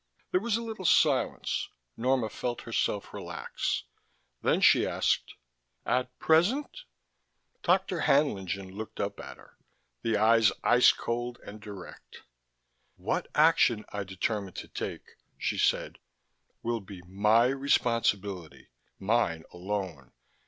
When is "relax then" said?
3.13-4.59